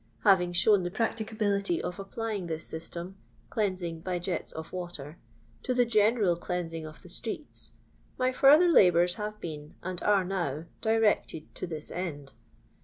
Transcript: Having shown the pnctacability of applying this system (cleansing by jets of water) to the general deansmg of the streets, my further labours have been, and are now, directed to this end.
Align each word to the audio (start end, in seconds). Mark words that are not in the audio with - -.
Having 0.23 0.53
shown 0.53 0.81
the 0.81 0.89
pnctacability 0.89 1.79
of 1.79 1.99
applying 1.99 2.47
this 2.47 2.65
system 2.65 3.17
(cleansing 3.51 3.99
by 3.99 4.17
jets 4.17 4.51
of 4.51 4.73
water) 4.73 5.19
to 5.61 5.75
the 5.75 5.85
general 5.85 6.35
deansmg 6.35 6.89
of 6.89 7.03
the 7.03 7.07
streets, 7.09 7.73
my 8.17 8.31
further 8.31 8.67
labours 8.71 9.13
have 9.21 9.39
been, 9.39 9.75
and 9.83 10.01
are 10.01 10.25
now, 10.25 10.65
directed 10.81 11.53
to 11.53 11.67
this 11.67 11.91
end. 11.91 12.33